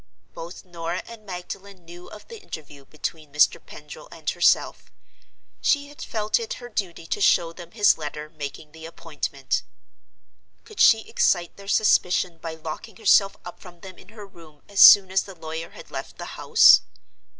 [0.33, 3.63] Both Norah and Magdalen knew of the interview between Mr.
[3.63, 4.91] Pendril and herself;
[5.61, 9.61] she had felt it her duty to show them his letter making the appointment.
[10.63, 14.79] Could she excite their suspicion by locking herself up from them in her room as
[14.81, 16.81] soon as the lawyer had left the house?